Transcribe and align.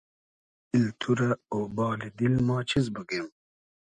دیل 0.69 0.87
تو 0.99 1.11
رۂ 1.19 1.29
اۉبالی 1.53 2.09
دیل 2.17 2.35
ما 2.47 2.57
چیز 2.69 2.85
بوگیم 2.93 3.27